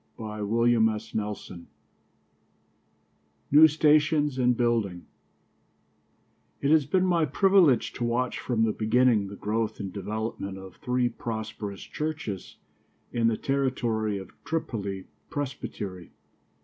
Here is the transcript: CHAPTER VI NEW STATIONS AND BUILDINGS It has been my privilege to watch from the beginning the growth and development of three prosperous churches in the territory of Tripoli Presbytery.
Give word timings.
CHAPTER 0.17 0.43
VI 0.45 1.67
NEW 3.53 3.67
STATIONS 3.67 4.39
AND 4.39 4.57
BUILDINGS 4.57 5.05
It 6.59 6.71
has 6.71 6.87
been 6.87 7.05
my 7.05 7.25
privilege 7.25 7.93
to 7.93 8.03
watch 8.03 8.39
from 8.39 8.63
the 8.63 8.71
beginning 8.71 9.27
the 9.27 9.35
growth 9.35 9.79
and 9.79 9.93
development 9.93 10.57
of 10.57 10.77
three 10.77 11.07
prosperous 11.07 11.83
churches 11.83 12.55
in 13.13 13.27
the 13.27 13.37
territory 13.37 14.17
of 14.17 14.31
Tripoli 14.43 15.05
Presbytery. 15.29 16.13